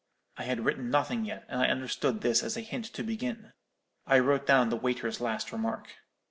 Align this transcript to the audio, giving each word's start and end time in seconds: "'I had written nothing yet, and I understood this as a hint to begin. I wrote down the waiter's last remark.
"'I 0.37 0.43
had 0.45 0.65
written 0.65 0.89
nothing 0.89 1.25
yet, 1.25 1.45
and 1.47 1.61
I 1.61 1.67
understood 1.67 2.21
this 2.21 2.41
as 2.41 2.57
a 2.57 2.61
hint 2.61 2.85
to 2.85 3.03
begin. 3.03 3.53
I 4.07 4.17
wrote 4.17 4.47
down 4.47 4.69
the 4.69 4.75
waiter's 4.75 5.21
last 5.21 5.51
remark. 5.51 5.89